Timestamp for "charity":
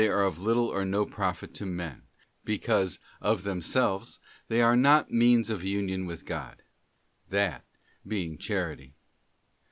8.39-8.95